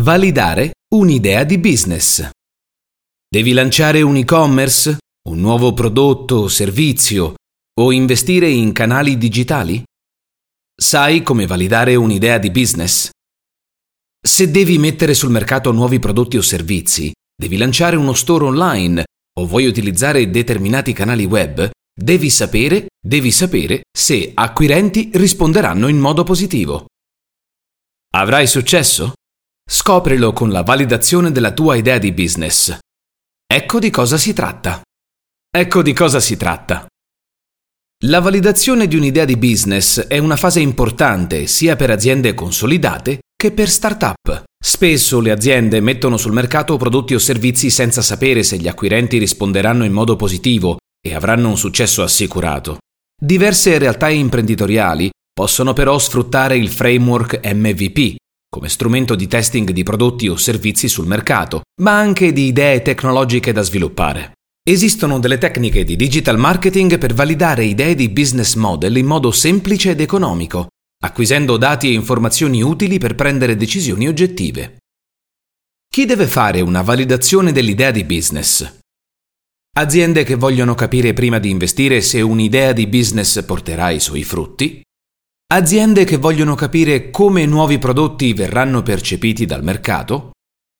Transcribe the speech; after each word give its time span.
Validare 0.00 0.70
un'idea 0.94 1.44
di 1.44 1.58
business. 1.58 2.26
Devi 3.28 3.52
lanciare 3.52 4.00
un 4.00 4.16
e-commerce, 4.16 4.96
un 5.28 5.40
nuovo 5.40 5.74
prodotto 5.74 6.36
o 6.36 6.48
servizio 6.48 7.34
o 7.78 7.92
investire 7.92 8.48
in 8.48 8.72
canali 8.72 9.18
digitali? 9.18 9.82
Sai 10.74 11.22
come 11.22 11.46
validare 11.46 11.96
un'idea 11.96 12.38
di 12.38 12.50
business? 12.50 13.10
Se 14.26 14.50
devi 14.50 14.78
mettere 14.78 15.12
sul 15.12 15.28
mercato 15.28 15.70
nuovi 15.70 15.98
prodotti 15.98 16.38
o 16.38 16.42
servizi, 16.42 17.12
devi 17.36 17.58
lanciare 17.58 17.96
uno 17.96 18.14
store 18.14 18.46
online 18.46 19.04
o 19.38 19.44
vuoi 19.44 19.66
utilizzare 19.66 20.30
determinati 20.30 20.94
canali 20.94 21.26
web, 21.26 21.68
devi 21.94 22.30
sapere, 22.30 22.86
devi 22.98 23.30
sapere 23.30 23.82
se 23.92 24.30
acquirenti 24.32 25.10
risponderanno 25.12 25.88
in 25.88 25.98
modo 25.98 26.24
positivo. 26.24 26.86
Avrai 28.14 28.46
successo? 28.46 29.12
Scoprilo 29.72 30.32
con 30.32 30.50
la 30.50 30.62
validazione 30.62 31.30
della 31.30 31.52
tua 31.52 31.76
idea 31.76 31.98
di 31.98 32.10
business. 32.10 32.76
Ecco 33.46 33.78
di 33.78 33.88
cosa 33.88 34.16
si 34.16 34.32
tratta. 34.32 34.82
Ecco 35.48 35.82
di 35.82 35.92
cosa 35.92 36.18
si 36.18 36.36
tratta. 36.36 36.88
La 38.06 38.18
validazione 38.18 38.88
di 38.88 38.96
un'idea 38.96 39.24
di 39.24 39.36
business 39.36 40.00
è 40.08 40.18
una 40.18 40.34
fase 40.34 40.58
importante 40.58 41.46
sia 41.46 41.76
per 41.76 41.90
aziende 41.90 42.34
consolidate 42.34 43.20
che 43.36 43.52
per 43.52 43.68
start-up. 43.68 44.42
Spesso 44.60 45.20
le 45.20 45.30
aziende 45.30 45.78
mettono 45.78 46.16
sul 46.16 46.32
mercato 46.32 46.76
prodotti 46.76 47.14
o 47.14 47.20
servizi 47.20 47.70
senza 47.70 48.02
sapere 48.02 48.42
se 48.42 48.56
gli 48.56 48.66
acquirenti 48.66 49.18
risponderanno 49.18 49.84
in 49.84 49.92
modo 49.92 50.16
positivo 50.16 50.78
e 51.00 51.14
avranno 51.14 51.48
un 51.48 51.56
successo 51.56 52.02
assicurato. 52.02 52.78
Diverse 53.16 53.78
realtà 53.78 54.08
imprenditoriali 54.08 55.10
possono 55.32 55.74
però 55.74 55.96
sfruttare 55.96 56.56
il 56.56 56.70
framework 56.70 57.38
MVP, 57.46 58.16
come 58.50 58.68
strumento 58.68 59.14
di 59.14 59.28
testing 59.28 59.70
di 59.70 59.84
prodotti 59.84 60.26
o 60.26 60.34
servizi 60.34 60.88
sul 60.88 61.06
mercato, 61.06 61.62
ma 61.82 61.96
anche 61.96 62.32
di 62.32 62.46
idee 62.46 62.82
tecnologiche 62.82 63.52
da 63.52 63.62
sviluppare. 63.62 64.32
Esistono 64.68 65.20
delle 65.20 65.38
tecniche 65.38 65.84
di 65.84 65.94
digital 65.94 66.36
marketing 66.36 66.98
per 66.98 67.14
validare 67.14 67.64
idee 67.64 67.94
di 67.94 68.08
business 68.08 68.56
model 68.56 68.96
in 68.96 69.06
modo 69.06 69.30
semplice 69.30 69.90
ed 69.90 70.00
economico, 70.00 70.66
acquisendo 71.04 71.56
dati 71.56 71.88
e 71.88 71.92
informazioni 71.92 72.60
utili 72.60 72.98
per 72.98 73.14
prendere 73.14 73.56
decisioni 73.56 74.08
oggettive. 74.08 74.78
Chi 75.88 76.04
deve 76.04 76.26
fare 76.26 76.60
una 76.60 76.82
validazione 76.82 77.52
dell'idea 77.52 77.92
di 77.92 78.04
business? 78.04 78.78
Aziende 79.76 80.24
che 80.24 80.34
vogliono 80.34 80.74
capire 80.74 81.12
prima 81.12 81.38
di 81.38 81.50
investire 81.50 82.00
se 82.00 82.20
un'idea 82.20 82.72
di 82.72 82.88
business 82.88 83.42
porterà 83.44 83.90
i 83.90 84.00
suoi 84.00 84.24
frutti, 84.24 84.82
Aziende 85.52 86.04
che 86.04 86.16
vogliono 86.16 86.54
capire 86.54 87.10
come 87.10 87.44
nuovi 87.44 87.78
prodotti 87.78 88.32
verranno 88.34 88.84
percepiti 88.84 89.46
dal 89.46 89.64
mercato. 89.64 90.30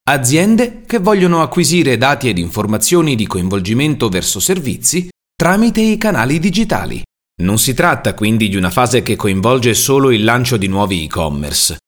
Aziende 0.08 0.82
che 0.86 1.00
vogliono 1.00 1.42
acquisire 1.42 1.98
dati 1.98 2.28
ed 2.28 2.38
informazioni 2.38 3.16
di 3.16 3.26
coinvolgimento 3.26 4.08
verso 4.08 4.38
servizi 4.38 5.08
tramite 5.34 5.80
i 5.80 5.98
canali 5.98 6.38
digitali. 6.38 7.02
Non 7.42 7.58
si 7.58 7.74
tratta 7.74 8.14
quindi 8.14 8.48
di 8.48 8.54
una 8.54 8.70
fase 8.70 9.02
che 9.02 9.16
coinvolge 9.16 9.74
solo 9.74 10.12
il 10.12 10.22
lancio 10.22 10.56
di 10.56 10.68
nuovi 10.68 11.02
e-commerce. 11.02 11.78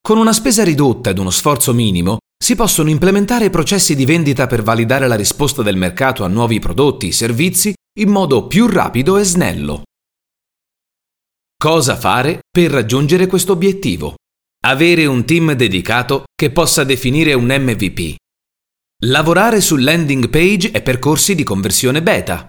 Con 0.00 0.18
una 0.18 0.32
spesa 0.32 0.64
ridotta 0.64 1.10
ed 1.10 1.18
uno 1.18 1.30
sforzo 1.30 1.72
minimo 1.72 2.18
si 2.36 2.56
possono 2.56 2.90
implementare 2.90 3.48
processi 3.48 3.94
di 3.94 4.04
vendita 4.04 4.48
per 4.48 4.64
validare 4.64 5.06
la 5.06 5.14
risposta 5.14 5.62
del 5.62 5.76
mercato 5.76 6.24
a 6.24 6.28
nuovi 6.28 6.58
prodotti 6.58 7.08
e 7.08 7.12
servizi 7.12 7.72
in 8.00 8.08
modo 8.08 8.48
più 8.48 8.66
rapido 8.66 9.18
e 9.18 9.22
snello. 9.22 9.82
Cosa 11.64 11.96
fare 11.96 12.40
per 12.46 12.70
raggiungere 12.70 13.26
questo 13.26 13.52
obiettivo? 13.52 14.16
Avere 14.66 15.06
un 15.06 15.24
team 15.24 15.52
dedicato 15.52 16.24
che 16.34 16.52
possa 16.52 16.84
definire 16.84 17.32
un 17.32 17.46
MVP. 17.46 18.16
Lavorare 19.06 19.62
su 19.62 19.76
landing 19.76 20.28
page 20.28 20.72
e 20.72 20.82
percorsi 20.82 21.34
di 21.34 21.42
conversione 21.42 22.02
beta. 22.02 22.46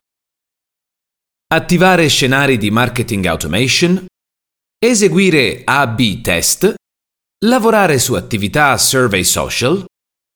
Attivare 1.48 2.10
scenari 2.10 2.58
di 2.58 2.70
marketing 2.72 3.26
automation. 3.28 4.06
Eseguire 4.78 5.62
A-B 5.64 6.20
test. 6.20 6.74
Lavorare 7.46 8.00
su 8.00 8.16
attività 8.16 8.78
survey 8.78 9.24
social. 9.24 9.86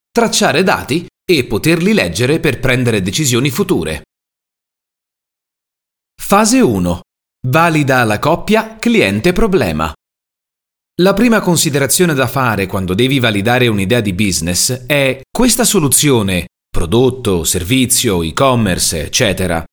Tracciare 0.10 0.64
dati 0.64 1.06
e 1.30 1.44
poterli 1.44 1.92
leggere 1.92 2.40
per 2.40 2.62
prendere 2.62 3.02
decisioni 3.02 3.50
future. 3.50 4.04
Fase 6.16 6.62
1. 6.62 7.02
Valida 7.48 8.04
la 8.04 8.20
coppia 8.20 8.76
cliente-problema. 8.78 9.94
La 11.02 11.14
prima 11.14 11.40
considerazione 11.40 12.14
da 12.14 12.28
fare 12.28 12.68
quando 12.68 12.94
devi 12.94 13.18
validare 13.18 13.70
un'idea 13.70 14.02
di 14.02 14.12
business 14.12 14.86
è 14.86 15.22
questa 15.32 15.64
soluzione, 15.64 16.48
prodotto, 16.70 17.46
servizio, 17.46 18.24
e-commerce, 18.24 19.06
eccetera, 19.06 19.64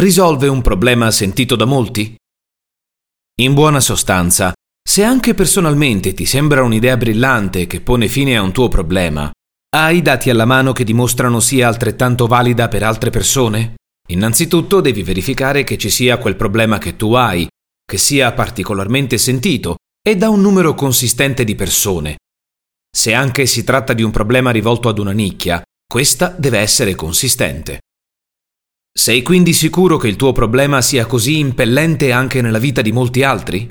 risolve 0.00 0.48
un 0.48 0.62
problema 0.62 1.10
sentito 1.10 1.56
da 1.56 1.66
molti? 1.66 2.16
In 3.42 3.52
buona 3.52 3.80
sostanza, 3.80 4.54
se 4.82 5.04
anche 5.04 5.34
personalmente 5.34 6.14
ti 6.14 6.24
sembra 6.24 6.62
un'idea 6.62 6.96
brillante 6.96 7.66
che 7.66 7.82
pone 7.82 8.08
fine 8.08 8.38
a 8.38 8.42
un 8.42 8.52
tuo 8.52 8.68
problema, 8.68 9.30
hai 9.76 10.00
dati 10.00 10.30
alla 10.30 10.46
mano 10.46 10.72
che 10.72 10.84
dimostrano 10.84 11.38
sia 11.38 11.68
altrettanto 11.68 12.26
valida 12.26 12.68
per 12.68 12.82
altre 12.82 13.10
persone? 13.10 13.74
Innanzitutto 14.10 14.80
devi 14.80 15.02
verificare 15.02 15.62
che 15.62 15.78
ci 15.78 15.88
sia 15.88 16.18
quel 16.18 16.34
problema 16.34 16.78
che 16.78 16.96
tu 16.96 17.12
hai, 17.14 17.46
che 17.84 17.96
sia 17.96 18.32
particolarmente 18.32 19.18
sentito 19.18 19.76
e 20.02 20.16
da 20.16 20.28
un 20.28 20.40
numero 20.40 20.74
consistente 20.74 21.44
di 21.44 21.54
persone. 21.54 22.16
Se 22.92 23.14
anche 23.14 23.46
si 23.46 23.62
tratta 23.62 23.92
di 23.92 24.02
un 24.02 24.10
problema 24.10 24.50
rivolto 24.50 24.88
ad 24.88 24.98
una 24.98 25.12
nicchia, 25.12 25.62
questa 25.86 26.28
deve 26.28 26.58
essere 26.58 26.96
consistente. 26.96 27.80
Sei 28.92 29.22
quindi 29.22 29.52
sicuro 29.52 29.96
che 29.96 30.08
il 30.08 30.16
tuo 30.16 30.32
problema 30.32 30.82
sia 30.82 31.06
così 31.06 31.38
impellente 31.38 32.10
anche 32.10 32.42
nella 32.42 32.58
vita 32.58 32.82
di 32.82 32.90
molti 32.90 33.22
altri? 33.22 33.68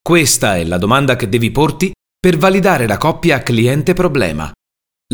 Questa 0.00 0.56
è 0.56 0.64
la 0.64 0.78
domanda 0.78 1.16
che 1.16 1.28
devi 1.28 1.50
porti 1.50 1.92
per 2.16 2.36
validare 2.36 2.86
la 2.86 2.96
coppia 2.96 3.42
cliente-problema, 3.42 4.52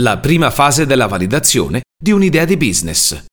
la 0.00 0.18
prima 0.18 0.50
fase 0.50 0.84
della 0.84 1.06
validazione 1.06 1.80
di 1.98 2.10
un'idea 2.12 2.44
di 2.44 2.58
business. 2.58 3.24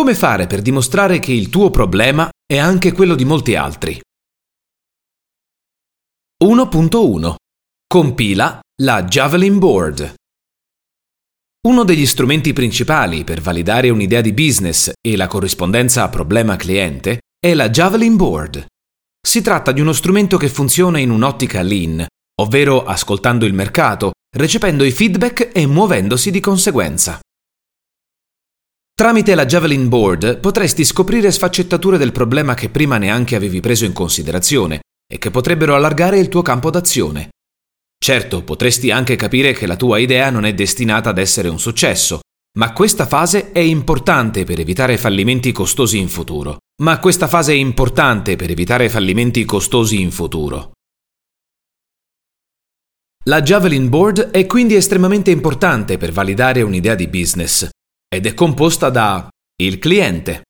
Come 0.00 0.14
fare 0.14 0.46
per 0.46 0.62
dimostrare 0.62 1.18
che 1.18 1.30
il 1.30 1.50
tuo 1.50 1.68
problema 1.68 2.30
è 2.50 2.56
anche 2.56 2.92
quello 2.92 3.14
di 3.14 3.26
molti 3.26 3.54
altri? 3.54 4.00
1.1 6.42 7.34
Compila 7.86 8.60
la 8.80 9.04
Javelin 9.04 9.58
Board. 9.58 10.14
Uno 11.68 11.84
degli 11.84 12.06
strumenti 12.06 12.54
principali 12.54 13.24
per 13.24 13.42
validare 13.42 13.90
un'idea 13.90 14.22
di 14.22 14.32
business 14.32 14.90
e 15.06 15.16
la 15.18 15.26
corrispondenza 15.26 16.02
a 16.02 16.08
problema 16.08 16.56
cliente 16.56 17.18
è 17.38 17.52
la 17.52 17.68
Javelin 17.68 18.16
Board. 18.16 18.64
Si 19.20 19.42
tratta 19.42 19.70
di 19.70 19.82
uno 19.82 19.92
strumento 19.92 20.38
che 20.38 20.48
funziona 20.48 20.98
in 20.98 21.10
un'ottica 21.10 21.60
lean, 21.60 22.06
ovvero 22.40 22.84
ascoltando 22.84 23.44
il 23.44 23.52
mercato, 23.52 24.12
recependo 24.34 24.82
i 24.82 24.92
feedback 24.92 25.50
e 25.52 25.66
muovendosi 25.66 26.30
di 26.30 26.40
conseguenza. 26.40 27.20
Tramite 29.00 29.34
la 29.34 29.46
Javelin 29.46 29.88
Board 29.88 30.40
potresti 30.40 30.84
scoprire 30.84 31.30
sfaccettature 31.30 31.96
del 31.96 32.12
problema 32.12 32.52
che 32.52 32.68
prima 32.68 32.98
neanche 32.98 33.34
avevi 33.34 33.60
preso 33.60 33.86
in 33.86 33.94
considerazione 33.94 34.80
e 35.10 35.16
che 35.16 35.30
potrebbero 35.30 35.74
allargare 35.74 36.18
il 36.18 36.28
tuo 36.28 36.42
campo 36.42 36.68
d'azione. 36.68 37.30
Certo, 37.98 38.44
potresti 38.44 38.90
anche 38.90 39.16
capire 39.16 39.54
che 39.54 39.66
la 39.66 39.76
tua 39.76 39.96
idea 39.96 40.28
non 40.28 40.44
è 40.44 40.52
destinata 40.52 41.08
ad 41.08 41.16
essere 41.16 41.48
un 41.48 41.58
successo, 41.58 42.20
ma 42.58 42.74
questa 42.74 43.06
fase 43.06 43.52
è 43.52 43.60
importante 43.60 44.44
per 44.44 44.60
evitare 44.60 44.98
fallimenti 44.98 45.50
costosi 45.50 45.96
in 45.96 46.08
futuro. 46.08 46.58
Ma 46.82 46.98
questa 46.98 47.26
fase 47.26 47.52
è 47.52 47.56
importante 47.56 48.36
per 48.36 48.50
evitare 48.50 48.90
fallimenti 48.90 49.46
costosi 49.46 49.98
in 49.98 50.10
futuro. 50.10 50.72
La 53.24 53.40
Javelin 53.40 53.88
Board 53.88 54.28
è 54.30 54.44
quindi 54.44 54.74
estremamente 54.74 55.30
importante 55.30 55.96
per 55.96 56.12
validare 56.12 56.60
un'idea 56.60 56.94
di 56.94 57.08
business 57.08 57.66
ed 58.12 58.26
è 58.26 58.34
composta 58.34 58.90
da 58.90 59.28
il 59.62 59.78
cliente. 59.78 60.42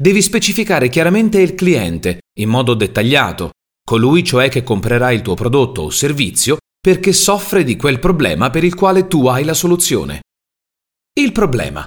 Devi 0.00 0.22
specificare 0.22 0.88
chiaramente 0.88 1.40
il 1.40 1.54
cliente 1.54 2.20
in 2.38 2.48
modo 2.48 2.74
dettagliato, 2.74 3.50
colui 3.84 4.22
cioè 4.22 4.48
che 4.48 4.62
comprerà 4.62 5.10
il 5.10 5.20
tuo 5.20 5.34
prodotto 5.34 5.82
o 5.82 5.90
servizio 5.90 6.58
perché 6.80 7.12
soffre 7.12 7.64
di 7.64 7.76
quel 7.76 7.98
problema 7.98 8.48
per 8.48 8.64
il 8.64 8.74
quale 8.74 9.08
tu 9.08 9.26
hai 9.26 9.44
la 9.44 9.54
soluzione. 9.54 10.22
Il 11.18 11.32
problema. 11.32 11.86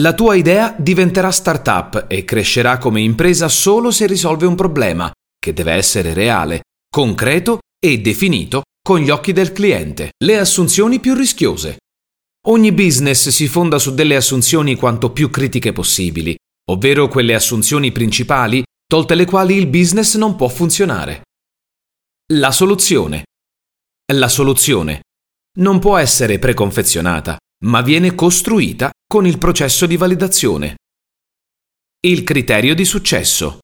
La 0.00 0.12
tua 0.12 0.34
idea 0.34 0.76
diventerà 0.78 1.30
startup 1.30 2.06
e 2.08 2.24
crescerà 2.24 2.78
come 2.78 3.00
impresa 3.00 3.48
solo 3.48 3.90
se 3.90 4.06
risolve 4.06 4.44
un 4.46 4.54
problema, 4.54 5.10
che 5.38 5.52
deve 5.52 5.72
essere 5.72 6.12
reale, 6.12 6.62
concreto 6.88 7.60
e 7.84 7.98
definito 8.00 8.62
con 8.82 8.98
gli 8.98 9.10
occhi 9.10 9.32
del 9.32 9.52
cliente. 9.52 10.10
Le 10.22 10.38
assunzioni 10.38 11.00
più 11.00 11.14
rischiose. 11.14 11.78
Ogni 12.46 12.72
business 12.72 13.30
si 13.30 13.48
fonda 13.48 13.78
su 13.78 13.94
delle 13.94 14.16
assunzioni 14.16 14.76
quanto 14.76 15.12
più 15.12 15.30
critiche 15.30 15.72
possibili, 15.72 16.36
ovvero 16.70 17.08
quelle 17.08 17.34
assunzioni 17.34 17.90
principali 17.90 18.62
tolte 18.86 19.14
le 19.14 19.24
quali 19.24 19.54
il 19.54 19.66
business 19.66 20.16
non 20.16 20.36
può 20.36 20.48
funzionare. 20.48 21.22
La 22.34 22.52
soluzione. 22.52 23.24
La 24.12 24.28
soluzione 24.28 25.00
non 25.58 25.78
può 25.78 25.96
essere 25.96 26.38
preconfezionata, 26.38 27.38
ma 27.64 27.80
viene 27.80 28.14
costruita 28.14 28.90
con 29.06 29.26
il 29.26 29.38
processo 29.38 29.86
di 29.86 29.96
validazione. 29.96 30.76
Il 32.00 32.24
criterio 32.24 32.74
di 32.74 32.84
successo 32.84 33.60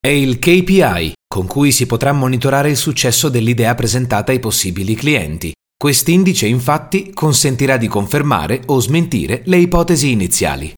è 0.00 0.08
il 0.08 0.40
KPI 0.40 1.12
con 1.28 1.46
cui 1.46 1.70
si 1.70 1.86
potrà 1.86 2.12
monitorare 2.12 2.70
il 2.70 2.76
successo 2.76 3.28
dell'idea 3.28 3.76
presentata 3.76 4.32
ai 4.32 4.40
possibili 4.40 4.96
clienti. 4.96 5.52
Quest'indice 5.84 6.46
infatti 6.46 7.12
consentirà 7.12 7.76
di 7.76 7.88
confermare 7.88 8.62
o 8.68 8.80
smentire 8.80 9.42
le 9.44 9.58
ipotesi 9.58 10.10
iniziali. 10.12 10.72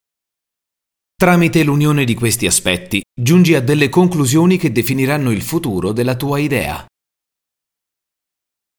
Tramite 1.15 1.63
l'unione 1.63 2.05
di 2.05 2.15
questi 2.15 2.45
aspetti 2.45 3.01
giungi 3.15 3.55
a 3.55 3.61
delle 3.61 3.89
conclusioni 3.89 4.57
che 4.57 4.73
definiranno 4.73 5.31
il 5.31 5.43
futuro 5.43 5.93
della 5.93 6.17
tua 6.17 6.41
idea. 6.41 6.85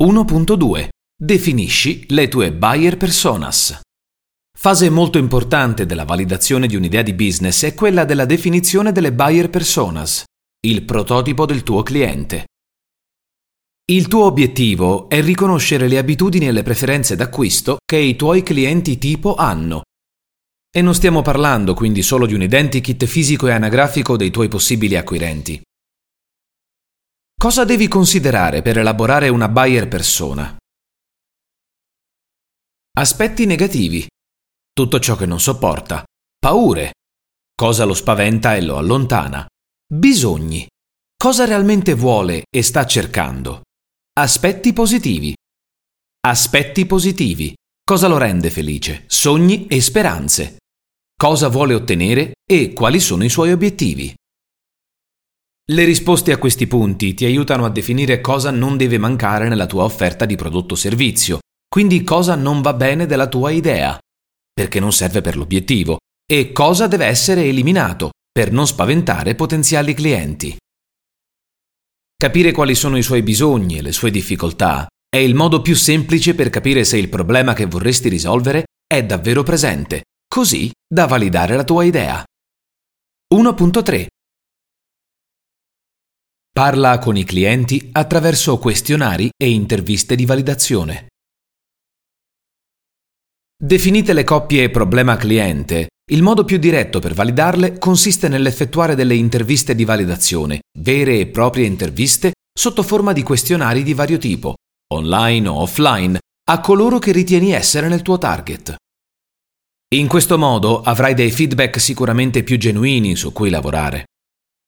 1.2 0.04 0.90
Definisci 1.18 2.04
le 2.10 2.28
tue 2.28 2.52
buyer 2.52 2.98
personas. 2.98 3.80
Fase 4.54 4.90
molto 4.90 5.18
importante 5.18 5.86
della 5.86 6.04
validazione 6.04 6.68
di 6.68 6.76
un'idea 6.76 7.04
di 7.04 7.14
business 7.14 7.64
è 7.64 7.74
quella 7.74 8.04
della 8.04 8.26
definizione 8.26 8.92
delle 8.92 9.14
buyer 9.14 9.50
personas, 9.50 10.26
il 10.66 10.84
prototipo 10.84 11.46
del 11.46 11.64
tuo 11.64 11.84
cliente. 11.84 12.48
Il 13.90 14.10
tuo 14.10 14.26
obiettivo 14.26 15.08
è 15.08 15.22
riconoscere 15.22 15.88
le 15.88 15.98
abitudini 15.98 16.46
e 16.46 16.52
le 16.52 16.62
preferenze 16.62 17.16
d'acquisto 17.16 17.78
che 17.86 17.96
i 17.96 18.18
tuoi 18.18 18.44
clienti 18.44 18.98
tipo 18.98 19.36
hanno. 19.36 19.84
E 20.70 20.82
non 20.82 20.94
stiamo 20.94 21.22
parlando 21.22 21.74
quindi 21.74 22.02
solo 22.02 22.26
di 22.26 22.34
un 22.34 22.42
identikit 22.42 23.06
fisico 23.06 23.48
e 23.48 23.54
anagrafico 23.54 24.18
dei 24.18 24.30
tuoi 24.30 24.50
possibili 24.50 24.98
acquirenti. 24.98 25.62
Cosa 27.34 27.64
devi 27.64 27.88
considerare 27.88 28.62
per 28.62 28.78
elaborare 28.78 29.30
una 29.30 29.48
buyer 29.48 29.88
persona? 29.88 30.58
Aspetti 32.98 33.46
negativi. 33.46 34.06
Tutto 34.74 35.00
ciò 35.00 35.16
che 35.16 35.26
non 35.26 35.40
sopporta. 35.40 36.04
Paure. 36.38 36.92
Cosa 37.56 37.86
lo 37.86 37.94
spaventa 37.94 38.54
e 38.54 38.64
lo 38.64 38.76
allontana. 38.76 39.46
Bisogni. 39.90 40.68
Cosa 41.16 41.46
realmente 41.46 41.94
vuole 41.94 42.44
e 42.54 42.62
sta 42.64 42.86
cercando. 42.86 43.62
Aspetti 44.18 44.74
positivi. 44.74 45.36
Aspetti 46.26 46.88
positivi. 46.88 47.54
Cosa 47.84 48.08
lo 48.08 48.18
rende 48.18 48.50
felice? 48.50 49.04
Sogni 49.06 49.68
e 49.68 49.80
speranze. 49.80 50.58
Cosa 51.16 51.50
vuole 51.50 51.76
ottenere 51.76 52.32
e 52.44 52.74
quali 52.74 53.00
sono 53.00 53.24
i 53.24 53.30
suoi 53.30 53.52
obiettivi. 53.52 54.12
Le 55.70 55.84
risposte 55.84 56.32
a 56.32 56.40
questi 56.40 56.66
punti 56.66 57.14
ti 57.14 57.26
aiutano 57.26 57.64
a 57.64 57.70
definire 57.70 58.20
cosa 58.20 58.50
non 58.50 58.76
deve 58.76 58.98
mancare 58.98 59.50
nella 59.50 59.68
tua 59.68 59.84
offerta 59.84 60.26
di 60.26 60.36
prodotto 60.36 60.74
o 60.74 60.78
servizio, 60.78 61.38
quindi 61.70 62.02
cosa 62.02 62.34
non 62.34 62.64
va 62.64 62.74
bene 62.74 63.06
della 63.06 63.28
tua 63.28 63.52
idea, 63.52 64.00
perché 64.52 64.80
non 64.80 64.94
serve 64.94 65.22
per 65.22 65.38
l'obiettivo, 65.38 66.00
e 66.26 66.52
cosa 66.54 66.88
deve 66.88 67.06
essere 67.06 67.44
eliminato 67.44 68.10
per 68.32 68.52
non 68.52 68.66
spaventare 68.66 69.36
potenziali 69.36 69.94
clienti. 69.94 70.58
Capire 72.20 72.52
quali 72.52 72.74
sono 72.74 72.98
i 72.98 73.04
suoi 73.04 73.22
bisogni 73.22 73.78
e 73.78 73.84
le 73.84 73.92
sue 73.92 74.10
difficoltà 74.10 74.88
è 75.08 75.18
il 75.18 75.36
modo 75.36 75.62
più 75.62 75.76
semplice 75.76 76.34
per 76.34 76.50
capire 76.50 76.84
se 76.84 76.98
il 76.98 77.10
problema 77.10 77.54
che 77.54 77.68
vorresti 77.68 78.10
risolvere 78.10 78.64
è 78.88 79.06
davvero 79.06 79.44
presente, 79.44 80.06
così 80.28 80.72
da 80.92 81.06
validare 81.06 81.56
la 81.56 81.64
tua 81.64 81.84
idea. 81.84 82.24
1.3 83.36 84.08
Parla 86.52 86.98
con 86.98 87.16
i 87.16 87.24
clienti 87.24 87.90
attraverso 87.92 88.58
questionari 88.58 89.30
e 89.38 89.52
interviste 89.52 90.16
di 90.16 90.26
validazione. 90.26 91.10
Definite 93.56 94.14
le 94.14 94.24
coppie 94.24 94.72
problema 94.72 95.18
cliente 95.18 95.90
il 96.10 96.22
modo 96.22 96.46
più 96.46 96.58
diretto 96.58 97.00
per 97.00 97.14
validarle 97.14 97.78
consiste 97.78 98.30
nell'effettuare 98.30 98.96
delle 98.96 99.16
interviste 99.16 99.76
di 99.76 99.84
validazione, 99.84 100.62
vere 100.80 101.20
e 101.20 101.28
proprie 101.28 101.66
interviste, 101.66 102.32
sotto 102.58 102.82
forma 102.82 103.12
di 103.12 103.24
questionari 103.24 103.84
di 103.84 103.94
vario 103.94 104.18
tipo, 104.18 104.56
online 104.94 105.50
o 105.50 105.62
offline, 105.62 106.18
a 106.50 106.60
coloro 106.62 106.98
che 106.98 107.12
ritieni 107.12 107.52
essere 107.52 107.90
nel 107.90 108.04
tuo 108.04 108.18
target. 108.18 108.76
In 109.96 110.08
questo 110.08 110.38
modo 110.38 110.82
avrai 110.82 111.14
dei 111.14 111.32
feedback 111.32 111.80
sicuramente 111.80 112.44
più 112.44 112.58
genuini 112.58 113.16
su 113.18 113.34
cui 113.34 113.50
lavorare. 113.50 114.06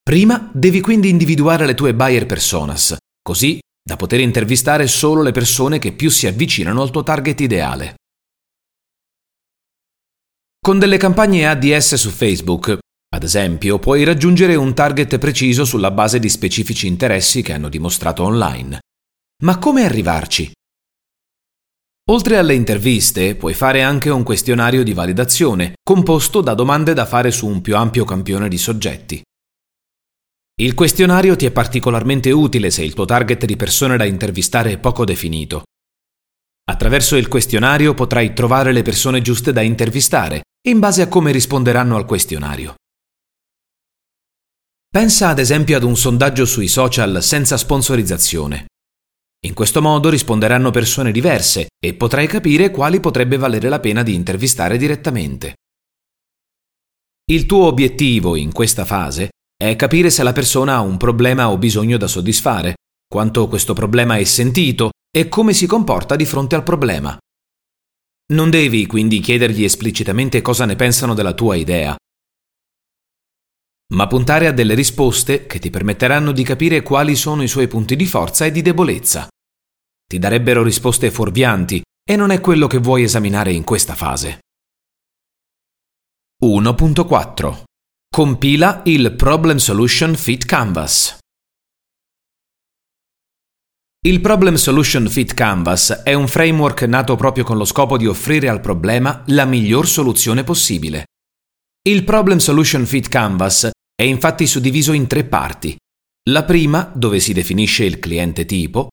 Prima 0.02 0.50
devi 0.54 0.82
quindi 0.82 1.08
individuare 1.08 1.66
le 1.66 1.74
tue 1.74 1.94
buyer 1.94 2.26
personas, 2.26 2.98
così 3.22 3.60
da 3.82 3.96
poter 3.96 4.20
intervistare 4.20 4.88
solo 4.88 5.22
le 5.22 5.32
persone 5.32 5.80
che 5.80 5.94
più 5.94 6.10
si 6.10 6.28
avvicinano 6.28 6.82
al 6.82 6.92
tuo 6.92 7.04
target 7.04 7.40
ideale. 7.40 7.96
Con 10.70 10.78
delle 10.78 10.98
campagne 10.98 11.48
ADS 11.48 11.96
su 11.96 12.12
Facebook, 12.12 12.78
ad 13.16 13.24
esempio, 13.24 13.80
puoi 13.80 14.04
raggiungere 14.04 14.54
un 14.54 14.76
target 14.76 15.18
preciso 15.18 15.66
sulla 15.66 15.90
base 15.90 16.20
di 16.20 16.30
specifici 16.30 16.86
interessi 16.86 17.42
che 17.42 17.54
hanno 17.54 17.70
dimostrato 17.70 18.22
online. 18.22 18.80
Ma 19.46 19.58
come 19.58 19.84
arrivarci? 19.84 20.52
Oltre 22.12 22.38
alle 22.38 22.54
interviste, 22.54 23.36
puoi 23.36 23.56
fare 23.56 23.82
anche 23.82 24.12
un 24.12 24.22
questionario 24.22 24.84
di 24.84 24.94
validazione, 24.94 25.74
composto 25.82 26.40
da 26.42 26.54
domande 26.54 26.94
da 26.94 27.08
fare 27.08 27.32
su 27.32 27.48
un 27.48 27.62
più 27.62 27.76
ampio 27.76 28.06
campione 28.06 28.48
di 28.48 28.60
soggetti. 28.60 29.24
Il 30.62 30.76
questionario 30.76 31.36
ti 31.36 31.48
è 31.48 31.52
particolarmente 31.52 32.30
utile 32.30 32.70
se 32.70 32.84
il 32.84 32.94
tuo 32.94 33.06
target 33.06 33.46
di 33.46 33.56
persone 33.56 33.98
da 33.98 34.06
intervistare 34.06 34.74
è 34.74 34.78
poco 34.78 35.04
definito. 35.04 35.64
Attraverso 36.70 37.16
il 37.16 37.28
questionario 37.28 37.96
potrai 37.96 38.36
trovare 38.36 38.72
le 38.72 38.84
persone 38.84 39.24
giuste 39.24 39.52
da 39.52 39.62
intervistare 39.62 40.44
in 40.68 40.80
base 40.80 41.02
a 41.02 41.08
come 41.08 41.32
risponderanno 41.32 41.96
al 41.96 42.06
questionario. 42.06 42.76
Pensa 44.92 45.30
ad 45.30 45.40
esempio 45.40 45.78
ad 45.78 45.84
un 45.84 45.96
sondaggio 45.96 46.46
sui 46.46 46.68
social 46.68 47.24
senza 47.24 47.56
sponsorizzazione. 47.56 48.66
In 49.46 49.54
questo 49.54 49.82
modo 49.82 50.10
risponderanno 50.10 50.70
persone 50.70 51.12
diverse 51.12 51.68
e 51.80 51.94
potrai 51.94 52.28
capire 52.28 52.72
quali 52.72 53.00
potrebbe 53.00 53.38
valere 53.38 53.70
la 53.70 53.80
pena 53.80 54.04
di 54.04 54.14
intervistare 54.14 54.78
direttamente. 54.78 55.56
Il 57.32 57.46
tuo 57.46 57.68
obiettivo 57.68 58.36
in 58.36 58.52
questa 58.52 58.84
fase 58.84 59.30
è 59.56 59.76
capire 59.78 60.10
se 60.10 60.24
la 60.24 60.34
persona 60.34 60.76
ha 60.76 60.82
un 60.82 60.98
problema 60.98 61.50
o 61.52 61.58
bisogno 61.58 61.98
da 61.98 62.08
soddisfare, 62.08 62.76
quanto 63.08 63.48
questo 63.48 63.74
problema 63.74 64.18
è 64.18 64.24
sentito 64.26 64.90
e 65.16 65.30
come 65.30 65.54
si 65.54 65.68
comporta 65.68 66.16
di 66.16 66.26
fronte 66.26 66.56
al 66.56 66.64
problema. 66.64 67.18
Non 68.32 68.50
devi 68.50 68.86
quindi 68.86 69.20
chiedergli 69.20 69.64
esplicitamente 69.64 70.42
cosa 70.42 70.66
ne 70.66 70.76
pensano 70.76 71.14
della 71.14 71.34
tua 71.34 71.56
idea, 71.56 71.96
ma 73.94 74.06
puntare 74.08 74.46
a 74.46 74.52
delle 74.52 74.76
risposte 74.76 75.48
che 75.48 75.58
ti 75.58 75.72
permetteranno 75.72 76.32
di 76.32 76.44
capire 76.44 76.84
quali 76.84 77.16
sono 77.16 77.42
i 77.42 77.48
suoi 77.48 77.68
punti 77.68 77.96
di 77.96 78.06
forza 78.06 78.46
e 78.46 78.52
di 78.52 78.62
debolezza. 78.62 79.28
Ti 80.06 80.20
darebbero 80.20 80.62
risposte 80.64 81.10
fuorvianti 81.10 81.82
e 82.04 82.16
non 82.16 82.30
è 82.30 82.40
quello 82.40 82.68
che 82.68 82.78
vuoi 82.78 83.04
esaminare 83.04 83.52
in 83.52 83.64
questa 83.64 83.96
fase. 83.96 84.40
1.4 86.44 87.64
Compila 88.10 88.82
il 88.86 89.16
Problem 89.16 89.58
Solution 89.58 90.16
Fit 90.16 90.46
Canvas. 90.46 91.18
Il 94.02 94.22
Problem 94.22 94.56
Solution 94.56 95.10
Fit 95.10 95.34
Canvas 95.34 95.90
è 96.04 96.14
un 96.14 96.30
framework 96.30 96.84
nato 96.84 97.18
proprio 97.18 97.44
con 97.44 97.58
lo 97.58 97.66
scopo 97.66 97.98
di 97.98 98.08
offrire 98.08 98.48
al 98.48 98.62
problema 98.62 99.26
la 99.28 99.44
miglior 99.44 99.86
soluzione 99.90 100.46
possibile. 100.46 101.08
Il 101.86 102.06
Problem 102.06 102.38
Solution 102.38 102.86
Fit 102.86 103.10
Canvas 103.10 103.70
è 103.94 104.04
infatti 104.04 104.48
suddiviso 104.48 104.94
in 104.94 105.06
tre 105.06 105.26
parti. 105.26 105.76
La 106.30 106.46
prima, 106.46 106.90
dove 106.96 107.20
si 107.20 107.34
definisce 107.34 107.84
il 107.84 108.00
cliente 108.00 108.46
tipo, 108.46 108.88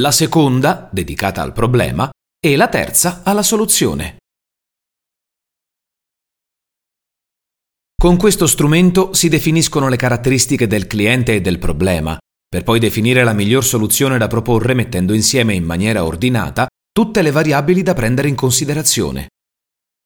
la 0.00 0.10
seconda, 0.10 0.88
dedicata 0.90 1.40
al 1.40 1.52
problema, 1.52 2.10
e 2.44 2.56
la 2.56 2.66
terza 2.66 3.22
alla 3.22 3.44
soluzione. 3.44 4.16
Con 7.94 8.16
questo 8.16 8.48
strumento 8.48 9.12
si 9.12 9.28
definiscono 9.28 9.88
le 9.88 9.96
caratteristiche 9.96 10.66
del 10.66 10.88
cliente 10.88 11.36
e 11.36 11.40
del 11.40 11.60
problema, 11.60 12.18
per 12.48 12.62
poi 12.62 12.78
definire 12.78 13.24
la 13.24 13.34
miglior 13.34 13.64
soluzione 13.64 14.16
da 14.16 14.26
proporre 14.26 14.72
mettendo 14.72 15.12
insieme 15.12 15.54
in 15.54 15.64
maniera 15.64 16.04
ordinata 16.04 16.66
tutte 16.90 17.20
le 17.20 17.30
variabili 17.30 17.82
da 17.82 17.92
prendere 17.94 18.28
in 18.28 18.34
considerazione. 18.34 19.28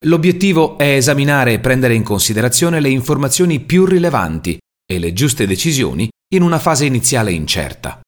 L'obiettivo 0.07 0.77
è 0.77 0.97
esaminare 0.97 1.53
e 1.53 1.61
prendere 1.61 1.95
in 1.95 2.03
considerazione 2.03 2.81
le 2.81 2.89
informazioni 2.89 3.61
più 3.61 3.87
rilevanti 3.87 4.59
e 4.85 4.99
le 4.99 5.13
giuste 5.13 5.47
decisioni 5.47 6.09
in 6.35 6.43
una 6.43 6.59
fase 6.59 6.85
iniziale 6.85 7.31
incerta. 7.31 8.01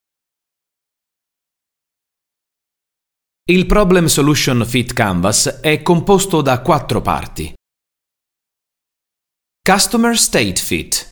Il 3.46 3.66
Problem 3.66 4.06
Solution 4.06 4.64
Fit 4.66 4.92
Canvas 4.92 5.60
è 5.60 5.82
composto 5.82 6.40
da 6.40 6.60
quattro 6.60 7.00
parti. 7.00 7.54
Customer 9.62 10.18
State 10.18 10.56
Fit 10.56 11.03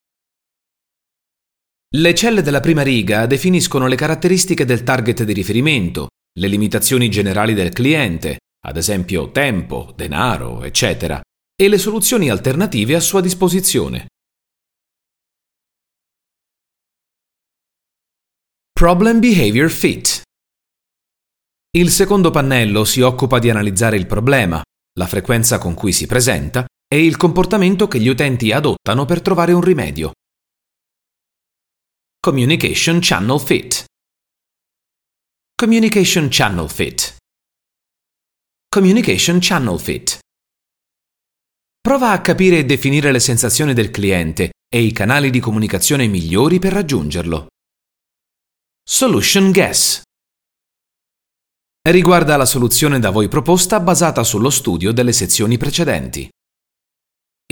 le 1.95 2.15
celle 2.15 2.41
della 2.41 2.61
prima 2.61 2.81
riga 2.81 3.27
definiscono 3.27 3.87
le 3.87 3.97
caratteristiche 3.97 4.65
del 4.65 4.83
target 4.83 5.25
di 5.25 5.33
riferimento, 5.35 6.09
le 6.39 6.49
limitazioni 6.49 7.11
generali 7.11 7.53
del 7.53 7.71
cliente, 7.71 8.39
ad 8.65 8.79
esempio 8.79 9.31
tempo, 9.31 9.93
denaro, 9.95 10.63
eccetera, 10.63 11.21
e 11.55 11.69
le 11.69 11.77
soluzioni 11.77 12.31
alternative 12.31 12.95
a 12.95 13.01
sua 13.01 13.21
disposizione. 13.21 14.07
Problem 18.73 19.21
Behavior 19.21 19.69
Fit 19.69 20.23
Il 21.77 21.91
secondo 21.91 22.31
pannello 22.31 22.85
si 22.85 23.03
occupa 23.03 23.39
di 23.39 23.51
analizzare 23.51 23.97
il 23.97 24.07
problema, 24.07 24.63
la 24.99 25.07
frequenza 25.07 25.59
con 25.59 25.75
cui 25.75 25.93
si 25.93 26.07
presenta 26.07 26.65
e 26.89 27.05
il 27.05 27.19
comportamento 27.19 27.87
che 27.87 28.01
gli 28.01 28.09
utenti 28.09 28.51
adottano 28.51 29.05
per 29.05 29.21
trovare 29.21 29.53
un 29.53 29.61
rimedio. 29.61 30.13
Communication 32.25 33.00
Channel 33.00 33.41
Fit 33.41 33.85
Communication 35.61 36.29
Channel 36.31 36.71
Fit 36.71 37.17
Communication 38.69 39.38
Channel 39.41 39.81
Fit 39.81 40.21
Prova 41.81 42.12
a 42.12 42.21
capire 42.21 42.59
e 42.59 42.64
definire 42.64 43.11
le 43.11 43.19
sensazioni 43.19 43.75
del 43.75 43.91
cliente 43.91 44.52
e 44.73 44.83
i 44.83 44.93
canali 44.93 45.31
di 45.31 45.41
comunicazione 45.41 46.07
migliori 46.07 46.61
per 46.61 46.75
raggiungerlo. 46.75 47.49
Solution 48.88 49.50
Guess 49.50 50.02
Riguarda 51.88 52.37
la 52.37 52.47
soluzione 52.47 53.00
da 53.00 53.11
voi 53.11 53.26
proposta 53.26 53.81
basata 53.81 54.23
sullo 54.23 54.50
studio 54.50 54.93
delle 54.93 55.12
sezioni 55.12 55.59
precedenti. 55.59 56.29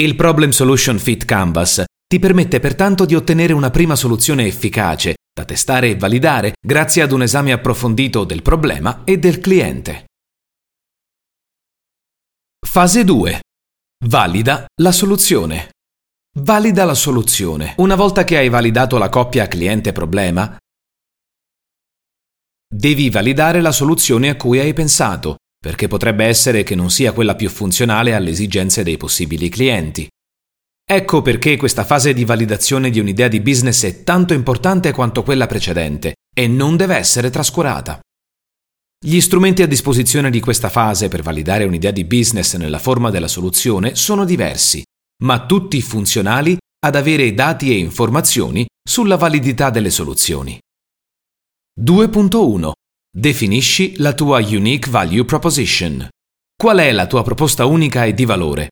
Il 0.00 0.14
Problem 0.14 0.50
Solution 0.50 1.00
Fit 1.00 1.24
Canvas 1.24 1.82
ti 2.10 2.18
permette 2.18 2.58
pertanto 2.58 3.04
di 3.04 3.14
ottenere 3.14 3.52
una 3.52 3.70
prima 3.70 3.94
soluzione 3.94 4.44
efficace 4.44 5.14
da 5.32 5.44
testare 5.44 5.90
e 5.90 5.96
validare 5.96 6.54
grazie 6.60 7.02
ad 7.02 7.12
un 7.12 7.22
esame 7.22 7.52
approfondito 7.52 8.24
del 8.24 8.42
problema 8.42 9.04
e 9.04 9.16
del 9.20 9.38
cliente. 9.38 10.06
Fase 12.66 13.04
2. 13.04 13.40
Valida 14.06 14.66
la 14.82 14.90
soluzione. 14.90 15.70
Valida 16.36 16.84
la 16.84 16.94
soluzione. 16.94 17.74
Una 17.76 17.94
volta 17.94 18.24
che 18.24 18.38
hai 18.38 18.48
validato 18.48 18.98
la 18.98 19.08
coppia 19.08 19.46
cliente-problema, 19.46 20.56
devi 22.66 23.08
validare 23.08 23.60
la 23.60 23.70
soluzione 23.70 24.30
a 24.30 24.36
cui 24.36 24.58
hai 24.58 24.72
pensato 24.72 25.36
perché 25.56 25.86
potrebbe 25.86 26.24
essere 26.24 26.64
che 26.64 26.74
non 26.74 26.90
sia 26.90 27.12
quella 27.12 27.36
più 27.36 27.48
funzionale 27.48 28.14
alle 28.14 28.30
esigenze 28.30 28.82
dei 28.82 28.96
possibili 28.96 29.48
clienti. 29.48 30.08
Ecco 30.92 31.22
perché 31.22 31.56
questa 31.56 31.84
fase 31.84 32.12
di 32.12 32.24
validazione 32.24 32.90
di 32.90 32.98
un'idea 32.98 33.28
di 33.28 33.38
business 33.38 33.84
è 33.84 34.02
tanto 34.02 34.34
importante 34.34 34.90
quanto 34.90 35.22
quella 35.22 35.46
precedente 35.46 36.14
e 36.34 36.48
non 36.48 36.76
deve 36.76 36.96
essere 36.96 37.30
trascurata. 37.30 38.00
Gli 38.98 39.20
strumenti 39.20 39.62
a 39.62 39.68
disposizione 39.68 40.30
di 40.30 40.40
questa 40.40 40.68
fase 40.68 41.06
per 41.06 41.22
validare 41.22 41.62
un'idea 41.62 41.92
di 41.92 42.04
business 42.04 42.56
nella 42.56 42.80
forma 42.80 43.10
della 43.10 43.28
soluzione 43.28 43.94
sono 43.94 44.24
diversi, 44.24 44.82
ma 45.22 45.46
tutti 45.46 45.80
funzionali 45.80 46.56
ad 46.84 46.96
avere 46.96 47.34
dati 47.34 47.70
e 47.70 47.78
informazioni 47.78 48.66
sulla 48.82 49.16
validità 49.16 49.70
delle 49.70 49.90
soluzioni. 49.90 50.58
2.1 51.80 52.72
Definisci 53.16 53.96
la 53.98 54.12
tua 54.12 54.40
Unique 54.40 54.90
Value 54.90 55.24
Proposition. 55.24 56.08
Qual 56.60 56.78
è 56.78 56.90
la 56.90 57.06
tua 57.06 57.22
proposta 57.22 57.64
unica 57.64 58.06
e 58.06 58.12
di 58.12 58.24
valore? 58.24 58.70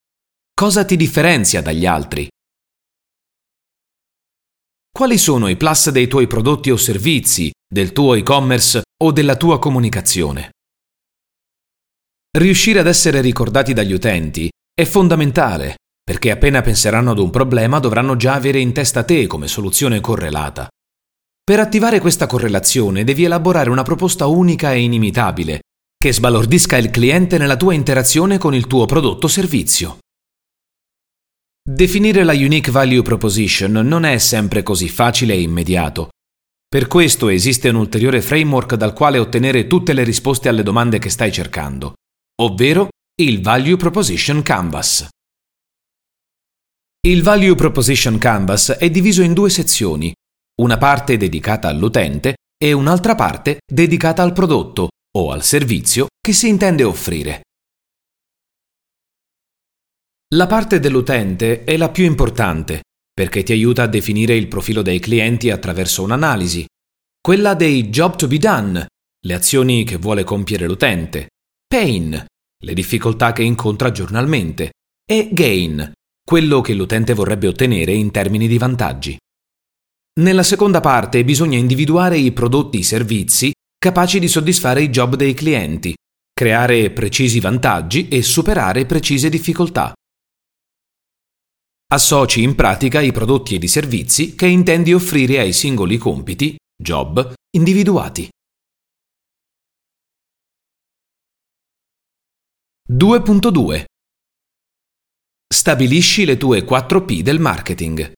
Cosa 0.59 0.85
ti 0.85 0.97
differenzia 0.97 1.63
dagli 1.63 1.87
altri? 1.87 2.27
Quali 4.91 5.17
sono 5.17 5.47
i 5.47 5.57
plus 5.57 5.91
dei 5.91 6.09
tuoi 6.09 6.27
prodotti 6.27 6.73
o 6.73 6.77
servizi, 6.77 7.53
del 7.65 7.93
tuo 7.93 8.15
e-commerce 8.15 8.83
o 9.05 9.13
della 9.13 9.37
tua 9.37 9.61
comunicazione? 9.61 10.51
Riuscire 12.37 12.81
ad 12.81 12.89
essere 12.89 13.21
ricordati 13.21 13.73
dagli 13.73 13.93
utenti 13.93 14.51
è 14.75 14.85
fondamentale, 14.85 15.77
perché 16.03 16.33
appena 16.33 16.61
penseranno 16.61 17.13
ad 17.13 17.21
un 17.21 17.31
problema 17.31 17.79
dovranno 17.79 18.17
già 18.17 18.35
avere 18.35 18.59
in 18.59 18.73
testa 18.73 19.05
te 19.05 19.29
come 19.29 19.47
soluzione 19.47 20.01
correlata. 20.01 20.67
Per 21.41 21.61
attivare 21.61 22.01
questa 22.01 22.27
correlazione 22.27 23.05
devi 23.05 23.23
elaborare 23.23 23.71
una 23.71 23.85
proposta 23.85 24.27
unica 24.27 24.73
e 24.73 24.81
inimitabile, 24.81 25.61
che 25.97 26.13
sbalordisca 26.13 26.77
il 26.77 26.91
cliente 26.91 27.39
nella 27.39 27.57
tua 27.57 27.75
interazione 27.75 28.39
con 28.39 28.57
il 28.57 28.67
tuo 28.67 28.87
prodotto 28.87 29.27
o 29.27 29.29
servizio. 29.29 29.99
Definire 31.71 32.25
la 32.25 32.33
Unique 32.33 32.73
Value 32.73 33.03
Proposition 33.03 33.73
non 33.73 34.05
è 34.05 34.17
sempre 34.17 34.63
così 34.63 34.89
facile 34.89 35.35
e 35.35 35.43
immediato. 35.43 36.09
Per 36.67 36.87
questo 36.87 37.29
esiste 37.29 37.69
un 37.69 37.75
ulteriore 37.75 38.23
framework 38.23 38.75
dal 38.75 38.95
quale 38.95 39.19
ottenere 39.19 39.67
tutte 39.67 39.93
le 39.93 40.03
risposte 40.03 40.49
alle 40.49 40.63
domande 40.63 40.99
che 40.99 41.11
stai 41.11 41.31
cercando, 41.31 41.93
ovvero 42.41 42.89
il 43.21 43.43
Value 43.43 43.77
Proposition 43.77 44.41
Canvas. 44.41 45.11
Il 47.07 47.23
Value 47.23 47.55
Proposition 47.55 48.17
Canvas 48.17 48.71
è 48.71 48.89
diviso 48.89 49.21
in 49.21 49.35
due 49.35 49.51
sezioni, 49.51 50.11
una 50.63 50.79
parte 50.79 51.19
dedicata 51.19 51.69
all'utente 51.69 52.37
e 52.57 52.73
un'altra 52.73 53.15
parte 53.15 53.59
dedicata 53.71 54.23
al 54.23 54.33
prodotto 54.33 54.89
o 55.19 55.33
al 55.33 55.45
servizio 55.45 56.07
che 56.19 56.33
si 56.33 56.49
intende 56.49 56.85
offrire. 56.85 57.43
La 60.35 60.47
parte 60.47 60.79
dell'utente 60.79 61.65
è 61.65 61.79
la 61.79 61.89
più 61.89 62.05
importante 62.05 62.83
perché 63.19 63.43
ti 63.43 63.53
aiuta 63.53 63.85
a 63.85 63.87
definire 63.87 64.37
il 64.37 64.47
profilo 64.47 64.83
dei 64.83 65.01
clienti 65.01 65.51
attraverso 65.51 66.03
un'analisi, 66.03 66.67
quella 67.21 67.55
dei 67.55 67.89
job 67.89 68.15
to 68.15 68.29
be 68.29 68.37
done, 68.37 68.87
le 69.27 69.35
azioni 69.35 69.85
che 69.85 69.97
vuole 69.97 70.25
compiere 70.25 70.67
l'utente, 70.67 71.29
pain, 71.67 72.25
le 72.63 72.75
difficoltà 72.75 73.33
che 73.33 73.43
incontra 73.43 73.91
giornalmente, 73.91 74.73
e 75.05 75.31
gain, 75.33 75.93
quello 76.23 76.61
che 76.61 76.75
l'utente 76.75 77.15
vorrebbe 77.15 77.49
ottenere 77.49 77.93
in 77.93 78.11
termini 78.11 78.47
di 78.47 78.59
vantaggi. 78.59 79.17
Nella 80.21 80.43
seconda 80.43 80.81
parte 80.81 81.25
bisogna 81.25 81.57
individuare 81.57 82.19
i 82.19 82.33
prodotti 82.33 82.81
e 82.81 82.85
servizi 82.85 83.51
capaci 83.77 84.21
di 84.21 84.29
soddisfare 84.29 84.83
i 84.83 84.91
job 84.91 85.17
dei 85.17 85.35
clienti, 85.35 85.95
creare 86.33 86.91
precisi 86.91 87.41
vantaggi 87.41 88.09
e 88.09 88.23
superare 88.23 88.87
precise 88.87 89.29
difficoltà. 89.29 89.95
Associ 91.91 92.43
in 92.43 92.55
pratica 92.55 93.01
i 93.01 93.13
prodotti 93.13 93.55
ed 93.55 93.63
i 93.63 93.67
servizi 93.67 94.35
che 94.35 94.47
intendi 94.47 94.93
offrire 94.93 95.39
ai 95.39 95.55
singoli 95.55 95.97
compiti, 95.97 96.55
job, 96.77 97.33
individuati. 97.57 98.29
2.2 102.93 103.85
Stabilisci 105.47 106.27
le 106.27 106.37
tue 106.37 106.63
4P 106.63 107.21
del 107.23 107.39
marketing. 107.39 108.13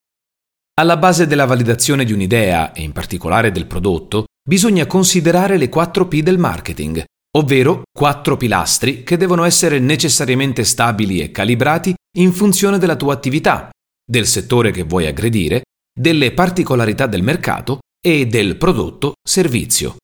Alla 0.81 0.97
base 0.97 1.29
della 1.29 1.45
validazione 1.45 2.05
di 2.05 2.13
un'idea, 2.13 2.73
e 2.73 2.83
in 2.83 2.91
particolare 2.91 3.53
del 3.53 3.69
prodotto, 3.69 4.25
bisogna 4.43 4.87
considerare 4.87 5.57
le 5.57 5.69
4 5.69 6.09
P 6.09 6.23
del 6.23 6.39
marketing, 6.39 7.05
ovvero 7.39 7.83
quattro 7.93 8.37
pilastri 8.37 9.03
che 9.03 9.17
devono 9.17 9.45
essere 9.45 9.79
necessariamente 9.79 10.65
stabili 10.65 11.21
e 11.21 11.31
calibrati 11.31 11.95
in 12.19 12.33
funzione 12.33 12.79
della 12.79 12.97
tua 12.97 13.15
attività, 13.15 13.71
del 14.05 14.27
settore 14.27 14.71
che 14.71 14.83
vuoi 14.83 15.07
aggredire, 15.07 15.63
delle 15.93 16.33
particolarità 16.33 17.07
del 17.07 17.23
mercato 17.23 17.79
e 18.05 18.27
del 18.27 18.57
prodotto-servizio. 18.57 19.97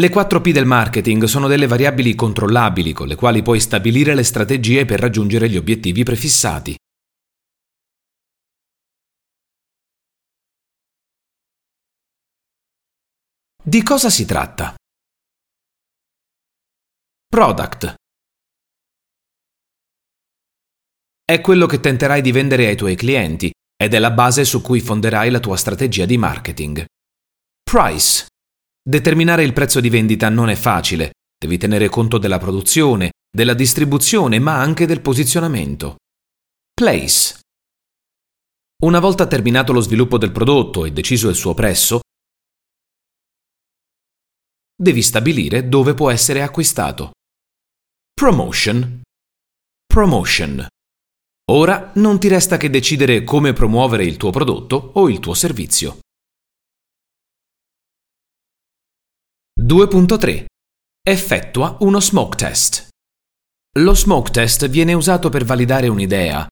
Le 0.00 0.08
4 0.08 0.40
P 0.40 0.52
del 0.52 0.66
marketing 0.66 1.24
sono 1.24 1.46
delle 1.46 1.66
variabili 1.66 2.14
controllabili 2.14 2.92
con 2.92 3.06
le 3.06 3.16
quali 3.16 3.42
puoi 3.42 3.60
stabilire 3.60 4.14
le 4.14 4.22
strategie 4.22 4.84
per 4.84 5.00
raggiungere 5.00 5.48
gli 5.48 5.56
obiettivi 5.56 6.02
prefissati. 6.04 6.74
Di 13.62 13.82
cosa 13.82 14.08
si 14.08 14.24
tratta? 14.24 14.74
Product. 17.32 17.94
È 21.24 21.40
quello 21.40 21.66
che 21.66 21.78
tenterai 21.78 22.22
di 22.22 22.32
vendere 22.32 22.66
ai 22.66 22.74
tuoi 22.74 22.96
clienti 22.96 23.52
ed 23.80 23.94
è 23.94 24.00
la 24.00 24.10
base 24.10 24.44
su 24.44 24.60
cui 24.60 24.80
fonderai 24.80 25.30
la 25.30 25.38
tua 25.38 25.56
strategia 25.56 26.06
di 26.06 26.18
marketing. 26.18 26.84
Price. 27.62 28.26
Determinare 28.82 29.44
il 29.44 29.52
prezzo 29.52 29.78
di 29.78 29.88
vendita 29.88 30.28
non 30.28 30.48
è 30.48 30.56
facile, 30.56 31.12
devi 31.38 31.56
tenere 31.56 31.88
conto 31.88 32.18
della 32.18 32.38
produzione, 32.38 33.12
della 33.30 33.54
distribuzione, 33.54 34.40
ma 34.40 34.58
anche 34.60 34.84
del 34.84 35.00
posizionamento. 35.00 35.98
Place. 36.74 37.38
Una 38.82 38.98
volta 38.98 39.28
terminato 39.28 39.72
lo 39.72 39.80
sviluppo 39.80 40.18
del 40.18 40.32
prodotto 40.32 40.84
e 40.84 40.90
deciso 40.90 41.28
il 41.28 41.36
suo 41.36 41.54
prezzo, 41.54 42.00
devi 44.74 45.00
stabilire 45.00 45.68
dove 45.68 45.94
può 45.94 46.10
essere 46.10 46.42
acquistato. 46.42 47.12
Promotion. 48.20 49.00
Promotion. 49.86 50.66
Ora 51.52 51.90
non 51.94 52.20
ti 52.20 52.28
resta 52.28 52.58
che 52.58 52.68
decidere 52.68 53.24
come 53.24 53.54
promuovere 53.54 54.04
il 54.04 54.18
tuo 54.18 54.28
prodotto 54.28 54.90
o 54.96 55.08
il 55.08 55.20
tuo 55.20 55.32
servizio. 55.32 56.00
2.3 59.58 60.44
Effettua 61.02 61.78
uno 61.80 61.98
smoke 61.98 62.36
test. 62.36 62.88
Lo 63.78 63.94
smoke 63.94 64.30
test 64.30 64.68
viene 64.68 64.92
usato 64.92 65.30
per 65.30 65.46
validare 65.46 65.88
un'idea, 65.88 66.46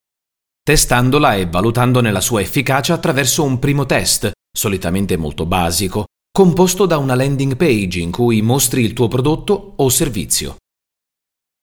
testandola 0.63 1.35
e 1.35 1.51
valutandone 1.51 2.11
la 2.11 2.23
sua 2.23 2.41
efficacia 2.41 2.95
attraverso 2.95 3.45
un 3.45 3.59
primo 3.59 3.85
test, 3.85 4.31
solitamente 4.51 5.19
molto 5.19 5.45
basico, 5.45 6.07
composto 6.33 6.87
da 6.87 6.97
una 6.97 7.15
landing 7.15 7.57
page 7.57 8.01
in 8.01 8.11
cui 8.11 8.41
mostri 8.41 8.83
il 8.83 8.95
tuo 8.95 9.09
prodotto 9.09 9.75
o 9.77 9.91
servizio. 9.91 10.57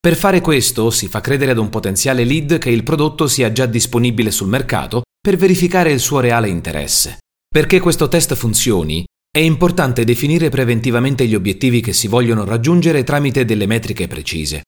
Per 0.05 0.15
fare 0.15 0.39
questo 0.39 0.91
si 0.91 1.07
fa 1.07 1.19
credere 1.19 1.49
ad 1.49 1.57
un 1.57 1.69
potenziale 1.69 2.25
lead 2.25 2.59
che 2.59 2.69
il 2.69 2.83
prodotto 2.83 3.25
sia 3.25 3.51
già 3.51 3.65
disponibile 3.65 4.29
sul 4.29 4.47
mercato 4.47 5.01
per 5.19 5.35
verificare 5.35 5.91
il 5.91 5.99
suo 5.99 6.19
reale 6.19 6.47
interesse. 6.47 7.17
Perché 7.47 7.79
questo 7.79 8.07
test 8.07 8.35
funzioni, 8.35 9.03
è 9.35 9.39
importante 9.39 10.03
definire 10.03 10.49
preventivamente 10.49 11.25
gli 11.25 11.33
obiettivi 11.33 11.81
che 11.81 11.91
si 11.91 12.07
vogliono 12.07 12.45
raggiungere 12.45 13.03
tramite 13.03 13.45
delle 13.45 13.65
metriche 13.65 14.05
precise. 14.05 14.65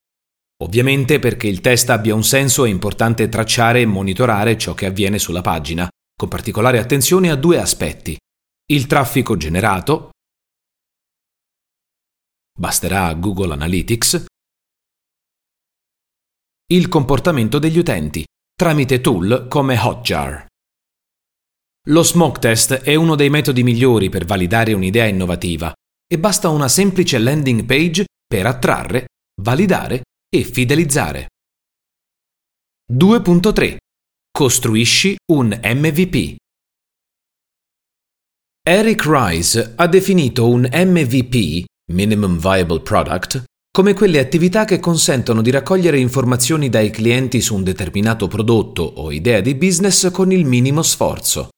Ovviamente 0.64 1.20
perché 1.20 1.46
il 1.46 1.62
test 1.62 1.92
abbia 1.92 2.16
un 2.16 2.24
senso 2.24 2.66
è 2.66 2.70
importante 2.70 3.30
tracciare 3.30 3.82
e 3.82 3.86
monitorare 3.86 4.58
ciò 4.58 4.74
che 4.74 4.88
avviene 4.88 5.20
sulla 5.20 5.42
pagina, 5.42 5.88
con 6.16 6.30
particolare 6.30 6.80
attenzione 6.80 7.30
a 7.30 7.36
due 7.36 7.60
aspetti. 7.60 8.18
Il 8.72 8.88
traffico 8.88 9.38
generato, 9.38 10.10
basterà 12.58 13.14
Google 13.14 13.54
Analytics, 13.54 14.26
il 16.70 16.90
comportamento 16.90 17.60
degli 17.60 17.78
utenti 17.78 18.26
tramite 18.54 19.00
tool 19.00 19.48
come 19.48 19.80
Hotjar. 19.80 20.48
Lo 21.88 22.04
smoke 22.04 22.40
test 22.40 22.74
è 22.74 22.94
uno 22.96 23.16
dei 23.16 23.30
metodi 23.30 23.64
migliori 23.64 24.10
per 24.10 24.26
validare 24.26 24.74
un'idea 24.74 25.06
innovativa 25.06 25.74
e 26.06 26.20
basta 26.20 26.50
una 26.50 26.68
semplice 26.68 27.20
landing 27.20 27.64
page 27.64 28.06
per 28.28 28.46
attrarre, 28.48 29.06
validare 29.42 30.02
e 30.30 30.44
fidelizzare. 30.44 31.28
2.3 32.92 33.78
Costruisci 34.30 35.16
un 35.32 35.58
MVP. 35.64 36.36
Eric 38.62 39.06
Rice 39.06 39.74
ha 39.78 39.88
definito 39.88 40.50
un 40.50 40.68
MVP, 40.70 41.64
Minimum 41.94 42.38
Viable 42.38 42.82
Product, 42.82 43.46
come 43.78 43.94
quelle 43.94 44.18
attività 44.18 44.66
che 44.66 44.80
consentono 44.80 45.44
di 45.44 45.52
raccogliere 45.52 46.00
informazioni 46.00 46.68
dai 46.68 46.90
clienti 46.90 47.42
su 47.42 47.54
un 47.54 47.62
determinato 47.62 48.28
prodotto 48.28 48.82
o 48.82 49.12
idea 49.12 49.40
di 49.40 49.54
business 49.54 50.10
con 50.10 50.32
il 50.32 50.46
minimo 50.46 50.82
sforzo. 50.82 51.50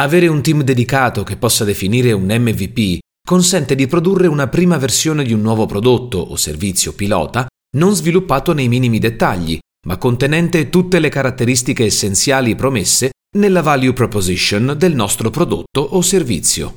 Avere 0.00 0.26
un 0.26 0.40
team 0.40 0.62
dedicato 0.62 1.22
che 1.22 1.36
possa 1.36 1.64
definire 1.64 2.12
un 2.12 2.34
MVP 2.34 2.98
consente 3.22 3.74
di 3.74 3.86
produrre 3.86 4.26
una 4.26 4.48
prima 4.48 4.78
versione 4.78 5.22
di 5.22 5.34
un 5.34 5.42
nuovo 5.42 5.66
prodotto 5.66 6.16
o 6.16 6.34
servizio 6.36 6.94
pilota 6.94 7.46
non 7.76 7.94
sviluppato 7.94 8.54
nei 8.54 8.68
minimi 8.68 8.98
dettagli, 8.98 9.58
ma 9.86 9.98
contenente 9.98 10.70
tutte 10.70 10.98
le 10.98 11.10
caratteristiche 11.10 11.84
essenziali 11.84 12.54
promesse 12.54 13.10
nella 13.36 13.60
value 13.60 13.92
proposition 13.92 14.74
del 14.78 14.94
nostro 14.94 15.28
prodotto 15.28 15.82
o 15.82 16.00
servizio. 16.00 16.76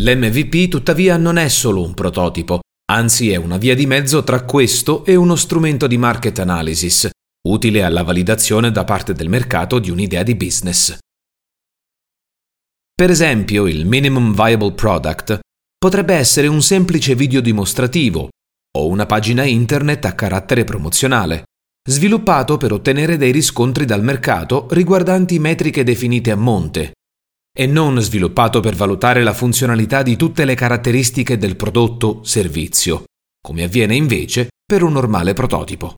L'MVP 0.00 0.68
tuttavia 0.68 1.16
non 1.16 1.38
è 1.38 1.48
solo 1.48 1.82
un 1.82 1.92
prototipo, 1.92 2.60
anzi 2.92 3.32
è 3.32 3.36
una 3.36 3.56
via 3.56 3.74
di 3.74 3.84
mezzo 3.84 4.22
tra 4.22 4.44
questo 4.44 5.04
e 5.04 5.16
uno 5.16 5.34
strumento 5.34 5.88
di 5.88 5.98
market 5.98 6.38
analysis, 6.38 7.10
utile 7.48 7.82
alla 7.82 8.04
validazione 8.04 8.70
da 8.70 8.84
parte 8.84 9.12
del 9.12 9.28
mercato 9.28 9.80
di 9.80 9.90
un'idea 9.90 10.22
di 10.22 10.36
business. 10.36 10.96
Per 12.94 13.10
esempio, 13.10 13.66
il 13.66 13.86
Minimum 13.86 14.34
Viable 14.34 14.72
Product 14.72 15.40
potrebbe 15.76 16.14
essere 16.14 16.46
un 16.46 16.62
semplice 16.62 17.16
video 17.16 17.40
dimostrativo 17.40 18.28
o 18.78 18.86
una 18.86 19.06
pagina 19.06 19.42
internet 19.42 20.04
a 20.04 20.14
carattere 20.14 20.62
promozionale, 20.62 21.42
sviluppato 21.88 22.56
per 22.56 22.72
ottenere 22.72 23.16
dei 23.16 23.32
riscontri 23.32 23.84
dal 23.84 24.04
mercato 24.04 24.68
riguardanti 24.70 25.40
metriche 25.40 25.82
definite 25.82 26.30
a 26.30 26.36
monte, 26.36 26.92
e 27.60 27.66
non 27.66 27.98
sviluppato 28.00 28.60
per 28.60 28.76
valutare 28.76 29.24
la 29.24 29.32
funzionalità 29.32 30.04
di 30.04 30.14
tutte 30.14 30.44
le 30.44 30.54
caratteristiche 30.54 31.36
del 31.36 31.56
prodotto 31.56 32.20
servizio, 32.22 33.02
come 33.44 33.64
avviene 33.64 33.96
invece 33.96 34.50
per 34.64 34.84
un 34.84 34.92
normale 34.92 35.32
prototipo. 35.32 35.96